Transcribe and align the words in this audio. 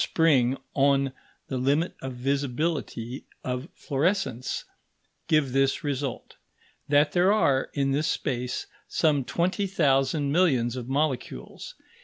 Spring 0.03 0.57
on 0.73 1.13
the 1.47 1.59
limit 1.59 1.95
of 2.01 2.11
visibility 2.13 3.23
of 3.43 3.69
fluorescence), 3.75 4.65
give 5.27 5.51
this 5.53 5.83
result: 5.83 6.37
that 6.89 7.11
there 7.11 7.31
are, 7.31 7.69
in 7.75 7.91
this 7.91 8.07
space, 8.07 8.65
some 8.87 9.23
twenty 9.23 9.67
thousand 9.67 10.31
millions 10.31 10.75
of 10.75 10.89
molecules. 10.89 11.75